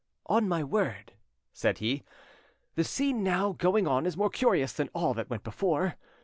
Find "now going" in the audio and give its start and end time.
3.23-3.85